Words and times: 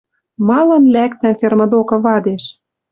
Малын 0.47 0.83
лӓктӓм 0.93 1.35
ферма 1.39 1.65
докы 1.71 1.97
вадеш? 2.05 2.43